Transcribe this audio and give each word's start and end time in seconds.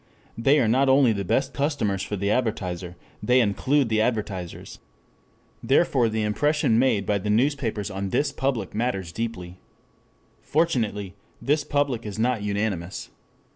They 0.35 0.59
are 0.59 0.67
not 0.67 0.89
only 0.89 1.13
the 1.13 1.23
best 1.23 1.53
customers 1.53 2.01
for 2.01 2.15
the 2.15 2.31
advertiser, 2.31 2.95
they 3.21 3.39
include 3.39 3.87
the 3.87 4.01
advertisers. 4.01 4.79
Therefore 5.61 6.09
the 6.09 6.23
impression 6.23 6.79
made 6.79 7.05
by 7.05 7.19
the 7.19 7.29
newspapers 7.29 7.91
on 7.91 8.09
this 8.09 8.31
public 8.31 8.73
matters 8.73 9.11
deeply. 9.11 9.59
Fortunately 10.41 11.13
this 11.39 11.63
public 11.63 12.03
is 12.03 12.17
not 12.17 12.41
unanimous. 12.41 13.11